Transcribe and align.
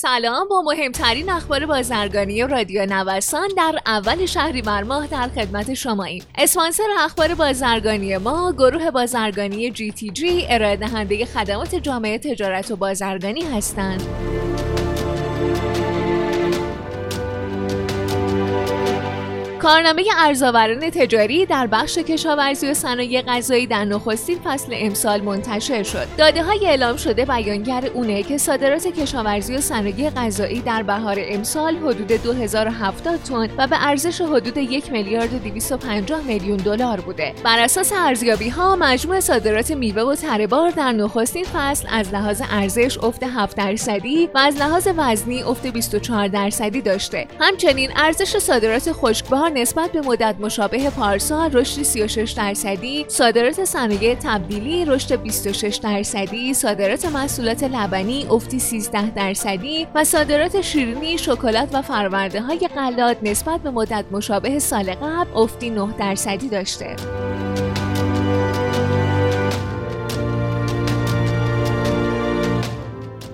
سلام. 0.00 0.48
با 0.48 0.62
مهمترین 0.62 1.30
اخبار 1.30 1.66
بازرگانی 1.66 2.42
رادیو 2.42 2.86
نوسان 2.86 3.48
در 3.56 3.78
اول 3.86 4.26
شهریور 4.26 4.82
ماه 4.82 5.06
در 5.06 5.28
خدمت 5.28 5.74
شماییم. 5.74 6.24
اسپانسر 6.34 6.84
اخبار 6.98 7.34
بازرگانی 7.34 8.16
ما 8.16 8.52
گروه 8.52 8.90
بازرگانی 8.90 9.70
جی 9.70 9.92
تی 9.92 10.10
جی 10.10 10.46
ارائه 10.50 10.76
دهنده 10.76 11.24
خدمات 11.24 11.74
جامعه 11.74 12.18
تجارت 12.18 12.70
و 12.70 12.76
بازرگانی 12.76 13.42
هستند. 13.42 14.02
کارنامه 19.58 20.04
ارزآوران 20.18 20.90
تجاری 20.90 21.46
در 21.46 21.66
بخش 21.66 21.98
کشاورزی 21.98 22.70
و 22.70 22.74
صنایع 22.74 23.22
غذایی 23.22 23.66
در 23.66 23.84
نخستین 23.84 24.38
فصل 24.44 24.72
امسال 24.74 25.20
منتشر 25.20 25.82
شد. 25.82 26.06
داده 26.18 26.42
های 26.42 26.66
اعلام 26.66 26.96
شده 26.96 27.24
بیانگر 27.24 27.90
اونه 27.94 28.22
که 28.22 28.38
صادرات 28.38 28.86
کشاورزی 28.86 29.54
و 29.54 29.60
صنایع 29.60 30.10
غذایی 30.10 30.60
در 30.60 30.82
بهار 30.82 31.16
امسال 31.20 31.76
حدود 31.76 32.06
2070 32.06 33.22
تن 33.22 33.48
و 33.58 33.66
به 33.66 33.86
ارزش 33.86 34.20
حدود 34.20 34.56
1 34.56 34.92
میلیارد 34.92 35.34
و 35.34 35.38
250 35.38 36.22
میلیون 36.22 36.56
دلار 36.56 37.00
بوده. 37.00 37.34
بر 37.44 37.58
اساس 37.58 37.92
ارزیابی 37.96 38.48
ها 38.48 38.76
مجموع 38.76 39.20
صادرات 39.20 39.70
میوه 39.70 40.02
و 40.02 40.14
ترهبار 40.14 40.70
در 40.70 40.92
نخستین 40.92 41.44
فصل 41.44 41.88
از 41.90 42.12
لحاظ 42.12 42.42
ارزش 42.50 42.98
افت 42.98 43.22
7 43.22 43.56
درصدی 43.56 44.28
و 44.34 44.38
از 44.38 44.56
لحاظ 44.56 44.88
وزنی 44.96 45.42
افت 45.42 45.66
24 45.66 46.28
درصدی 46.28 46.80
داشته. 46.80 47.26
همچنین 47.40 47.90
ارزش 47.96 48.38
صادرات 48.38 48.92
خشکبار 48.92 49.48
نسبت 49.58 49.92
به 49.92 50.00
مدت 50.00 50.34
مشابه 50.40 50.90
پارسال 50.90 51.52
رشد 51.52 51.82
36 51.82 52.32
درصدی، 52.32 53.04
صادرات 53.08 53.64
صنایع 53.64 54.14
تبدیلی 54.14 54.84
رشد 54.84 55.22
26 55.22 55.76
درصدی، 55.76 56.54
صادرات 56.54 57.04
محصولات 57.06 57.62
لبنی 57.62 58.26
افتی 58.30 58.58
13 58.58 59.10
درصدی 59.10 59.86
و 59.94 60.04
صادرات 60.04 60.60
شیرینی، 60.60 61.18
شکلات 61.18 61.68
و 61.72 61.82
فرورده 61.82 62.40
های 62.40 62.68
غلات 62.76 63.16
نسبت 63.22 63.60
به 63.60 63.70
مدت 63.70 64.04
مشابه 64.10 64.58
سال 64.58 64.94
قبل 64.94 65.30
افتی 65.34 65.70
9 65.70 65.94
درصدی 65.98 66.48
داشته. 66.48 66.96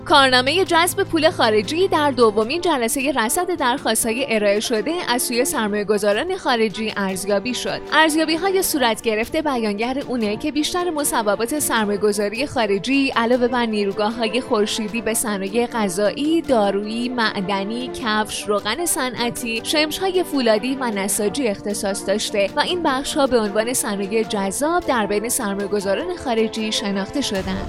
کارنامه 0.05 0.65
جذب 0.65 1.03
پول 1.03 1.29
خارجی 1.29 1.87
در 1.87 2.11
دومین 2.11 2.61
جلسه 2.61 3.11
رصد 3.11 3.55
درخواستهای 3.55 4.25
ارائه 4.29 4.59
شده 4.59 4.93
از 5.07 5.21
سوی 5.21 5.83
گذاران 5.83 6.37
خارجی 6.37 6.93
ارزیابی 6.97 7.53
شد. 7.53 7.81
ارزیابی 7.93 8.35
های 8.35 8.63
صورت 8.63 9.01
گرفته 9.01 9.41
بیانگر 9.41 10.03
اونه 10.07 10.37
که 10.37 10.51
بیشتر 10.51 10.89
مصوبات 10.89 11.59
سرمایه‌گذاری 11.59 12.47
خارجی 12.47 13.09
علاوه 13.15 13.47
بر 13.47 13.65
نیروگاه 13.65 14.13
های 14.13 14.41
خورشیدی 14.41 15.01
به 15.01 15.13
صنایع 15.13 15.67
غذایی، 15.67 16.41
دارویی، 16.41 17.09
معدنی، 17.09 17.91
کفش، 18.03 18.47
روغن 18.47 18.85
صنعتی، 18.85 19.61
شمش 19.63 19.97
های 19.97 20.23
فولادی 20.23 20.75
و 20.75 20.91
نساجی 20.91 21.47
اختصاص 21.47 22.07
داشته 22.07 22.49
و 22.55 22.59
این 22.59 22.83
بخش 22.83 23.13
ها 23.13 23.27
به 23.27 23.39
عنوان 23.39 23.73
صنایع 23.73 24.23
جذاب 24.23 24.85
در 24.85 25.05
بین 25.05 25.29
سرمایه‌گذاران 25.29 26.15
خارجی 26.15 26.71
شناخته 26.71 27.21
شدند. 27.21 27.67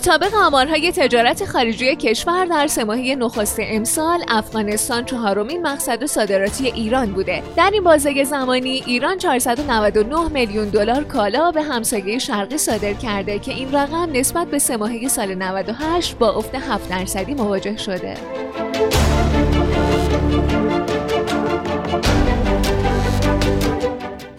مطابق 0.00 0.34
آمارهای 0.34 0.92
تجارت 0.92 1.44
خارجی 1.44 1.96
کشور 1.96 2.44
در 2.44 2.66
سه 2.66 2.84
نخست 3.14 3.56
امسال 3.60 4.24
افغانستان 4.28 5.04
چهارمین 5.04 5.62
مقصد 5.62 6.04
صادراتی 6.04 6.66
ایران 6.66 7.12
بوده. 7.12 7.42
در 7.56 7.70
این 7.72 7.84
بازه 7.84 8.24
زمانی 8.24 8.82
ایران 8.86 9.18
499 9.18 10.28
میلیون 10.28 10.68
دلار 10.68 11.04
کالا 11.04 11.50
به 11.50 11.62
همسایه 11.62 12.18
شرقی 12.18 12.58
صادر 12.58 12.92
کرده 12.92 13.38
که 13.38 13.52
این 13.52 13.72
رقم 13.72 14.12
نسبت 14.12 14.46
به 14.46 14.58
سه 14.58 14.76
ماهه 14.76 15.08
سال 15.08 15.34
98 15.34 16.18
با 16.18 16.30
افت 16.30 16.54
7 16.54 16.88
درصدی 16.88 17.34
مواجه 17.34 17.76
شده. 17.76 18.14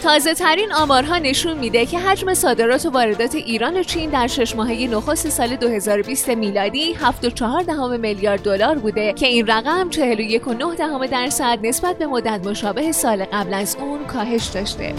تازه 0.02 0.34
ترین 0.34 0.74
آمارها 0.74 1.18
نشون 1.18 1.58
میده 1.58 1.86
که 1.86 2.00
حجم 2.00 2.34
صادرات 2.34 2.86
و 2.86 2.90
واردات 2.90 3.36
ایران 3.36 3.78
و 3.78 3.84
چین 3.84 4.10
در 4.10 4.28
شش 4.28 4.56
ماهه 4.56 4.88
نخست 4.88 5.30
سال 5.30 5.56
2020 5.56 6.30
میلادی 6.30 6.96
7.4 6.96 8.00
میلیارد 8.00 8.42
دلار 8.42 8.78
بوده 8.78 9.14
که 9.14 9.28
این 9.28 9.48
رقم 9.48 9.90
41.9 9.92 11.08
درصد 11.12 11.60
نسبت 11.64 11.98
به 11.98 12.08
مدت 12.08 12.48
مشابه 12.48 12.92
سال 12.92 13.26
قبل 13.26 13.54
از 13.54 13.78
اون 13.80 14.06
کاهش 14.06 14.46
داشته. 14.46 14.94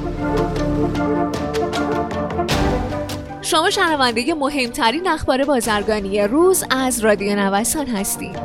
شما 3.43 3.71
شنونده 3.71 4.35
مهمترین 4.35 5.09
اخبار 5.09 5.45
بازرگانی 5.45 6.23
روز 6.23 6.65
از 6.71 7.05
رادیو 7.05 7.37
نوسان 7.37 7.87
هستید. 7.87 8.37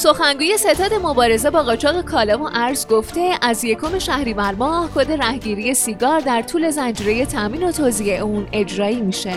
سخنگوی 0.00 0.56
ستاد 0.56 0.94
مبارزه 0.94 1.50
با 1.50 1.62
قاچاق 1.62 2.04
کالا 2.04 2.38
و 2.38 2.48
ارز 2.54 2.86
گفته 2.86 3.34
از 3.42 3.64
یکم 3.64 3.98
شهریور 3.98 4.54
ماه 4.54 4.90
کد 4.94 5.12
رهگیری 5.12 5.74
سیگار 5.74 6.20
در 6.20 6.42
طول 6.42 6.70
زنجیره 6.70 7.26
تامین 7.26 7.62
و 7.62 7.72
توزیع 7.72 8.22
اون 8.22 8.46
اجرایی 8.52 9.00
میشه. 9.00 9.32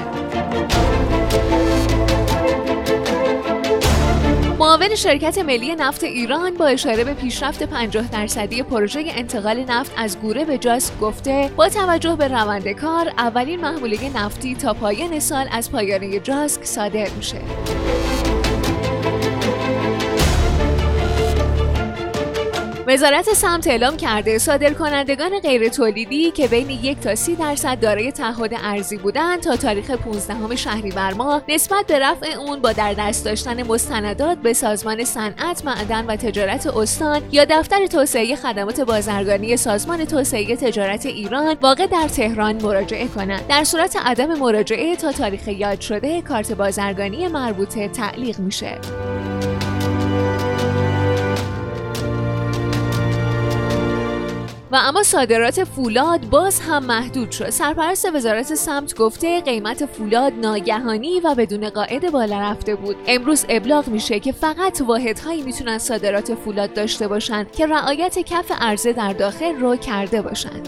معاون 4.59 4.95
شرکت 4.95 5.37
ملی 5.37 5.75
نفت 5.75 6.03
ایران 6.03 6.53
با 6.53 6.67
اشاره 6.67 7.03
به 7.03 7.13
پیشرفت 7.13 7.63
50 7.63 8.11
درصدی 8.11 8.63
پروژه 8.63 9.03
انتقال 9.07 9.63
نفت 9.63 9.91
از 9.97 10.19
گوره 10.19 10.45
به 10.45 10.57
جاسک 10.57 10.99
گفته 10.99 11.51
با 11.55 11.69
توجه 11.69 12.15
به 12.15 12.27
روند 12.27 12.71
کار 12.71 13.13
اولین 13.17 13.61
محموله 13.61 14.17
نفتی 14.17 14.55
تا 14.55 14.73
پایان 14.73 15.19
سال 15.19 15.45
از 15.51 15.71
پایانه 15.71 16.19
جاسک 16.19 16.63
صادر 16.63 17.09
میشه. 17.09 17.37
وزارت 22.93 23.33
سمت 23.33 23.67
اعلام 23.67 23.97
کرده 23.97 24.37
صادرکنندگان 24.37 25.39
غیر 25.39 25.69
تولیدی 25.69 26.31
که 26.31 26.47
بین 26.47 26.69
یک 26.69 26.99
تا 26.99 27.15
سی 27.15 27.35
درصد 27.35 27.79
دارای 27.79 28.11
تعهد 28.11 28.53
ارزی 28.63 28.97
بودند 28.97 29.39
تا 29.39 29.55
تاریخ 29.55 29.91
15 29.91 30.55
شهریور 30.55 31.13
ماه 31.13 31.43
نسبت 31.49 31.87
به 31.87 31.99
رفع 31.99 32.37
اون 32.39 32.61
با 32.61 32.71
در 32.71 32.93
دست 32.93 33.25
داشتن 33.25 33.63
مستندات 33.63 34.37
به 34.37 34.53
سازمان 34.53 35.03
صنعت 35.03 35.65
معدن 35.65 36.05
و 36.05 36.15
تجارت 36.15 36.67
استان 36.67 37.21
یا 37.31 37.45
دفتر 37.45 37.87
توسعه 37.87 38.35
خدمات 38.35 38.81
بازرگانی 38.81 39.57
سازمان 39.57 40.05
توسعه 40.05 40.55
تجارت 40.55 41.05
ایران 41.05 41.57
واقع 41.61 41.85
در 41.85 42.07
تهران 42.07 42.61
مراجعه 42.61 43.07
کنند. 43.07 43.47
در 43.47 43.63
صورت 43.63 43.95
عدم 44.05 44.39
مراجعه 44.39 44.95
تا 44.95 45.11
تاریخ 45.11 45.47
یاد 45.47 45.81
شده 45.81 46.21
کارت 46.21 46.51
بازرگانی 46.51 47.27
مربوطه 47.27 47.87
تعلیق 47.87 48.39
میشه. 48.39 48.79
و 54.73 54.75
اما 54.75 55.03
صادرات 55.03 55.63
فولاد 55.63 56.29
باز 56.29 56.59
هم 56.59 56.85
محدود 56.85 57.31
شد. 57.31 57.49
سرپرست 57.49 58.15
وزارت 58.15 58.55
سمت 58.55 58.95
گفته 58.95 59.41
قیمت 59.41 59.85
فولاد 59.85 60.33
ناگهانی 60.33 61.19
و 61.19 61.35
بدون 61.35 61.69
قاعده 61.69 62.09
بالا 62.09 62.39
رفته 62.39 62.75
بود. 62.75 62.95
امروز 63.07 63.45
ابلاغ 63.49 63.87
میشه 63.87 64.19
که 64.19 64.31
فقط 64.31 64.81
واحدهایی 64.81 65.41
می‌تونن 65.41 65.77
صادرات 65.77 66.35
فولاد 66.35 66.73
داشته 66.73 67.07
باشند 67.07 67.51
که 67.51 67.65
رعایت 67.65 68.19
کف 68.19 68.51
عرضه 68.59 68.93
در 68.93 69.13
داخل 69.13 69.55
رو 69.55 69.75
کرده 69.75 70.21
باشند 70.21 70.67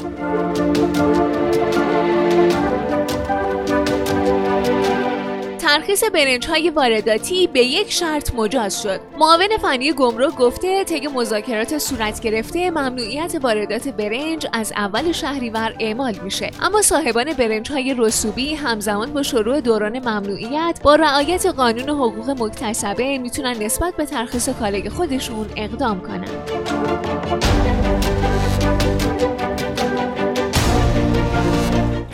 ترخیص 5.76 6.04
برنج 6.14 6.48
های 6.48 6.70
وارداتی 6.70 7.48
به 7.48 7.60
یک 7.60 7.92
شرط 7.92 8.36
مجاز 8.36 8.82
شد. 8.82 9.00
معاون 9.20 9.58
فنی 9.62 9.94
گمرک 9.94 10.36
گفته 10.36 10.84
طی 10.84 11.08
مذاکرات 11.08 11.78
صورت 11.78 12.22
گرفته 12.22 12.72
ممنوعیت 12.72 13.36
واردات 13.42 13.88
برنج 13.88 14.48
از 14.54 14.74
اول 14.76 15.12
شهریور 15.12 15.76
اعمال 15.80 16.16
میشه. 16.24 16.52
اما 16.62 16.82
صاحبان 16.82 17.34
برنج 17.34 17.72
های 17.72 17.96
رسوبی 17.98 18.56
همزمان 18.56 19.14
با 19.14 19.24
شروع 19.24 19.62
دوران 19.62 20.00
ممنوعیت 20.00 20.80
با 20.84 20.96
رعایت 20.96 21.46
قانون 21.46 21.90
حقوق 21.90 22.30
مکتسبه 22.30 23.18
می‌تونن 23.18 23.64
نسبت 23.64 23.96
به 23.96 24.06
ترخیص 24.06 24.50
کالای 24.50 24.90
خودشون 24.90 25.46
اقدام 25.56 26.02
کنند. 26.02 26.52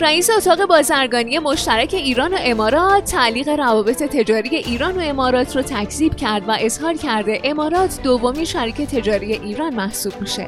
رئیس 0.01 0.29
اتاق 0.29 0.65
بازرگانی 0.65 1.39
مشترک 1.39 1.93
ایران 1.93 2.33
و 2.33 2.37
امارات 2.39 3.03
تعلیق 3.03 3.49
روابط 3.49 4.03
تجاری 4.03 4.55
ایران 4.55 4.97
و 4.97 4.99
امارات 4.99 5.55
رو 5.55 5.61
تکذیب 5.61 6.15
کرد 6.15 6.49
و 6.49 6.57
اظهار 6.59 6.93
کرده 6.93 7.41
امارات 7.43 7.99
دومی 8.03 8.45
شریک 8.45 8.75
تجاری 8.75 9.33
ایران 9.33 9.75
محسوب 9.75 10.13
میشه. 10.21 10.47